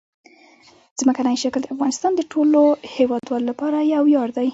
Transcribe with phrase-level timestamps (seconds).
[0.99, 2.61] ځمکنی شکل د افغانستان د ټولو
[2.95, 4.47] هیوادوالو لپاره یو ویاړ دی.